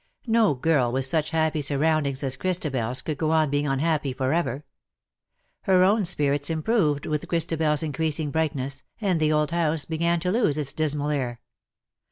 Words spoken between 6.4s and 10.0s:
improved with Christabel^s increas ing brightness^ and the old house